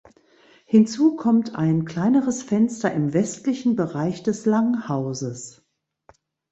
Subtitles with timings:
[0.65, 5.63] Hinzu kommt ein kleineres Fenster im westlichen Bereich des Langhauses.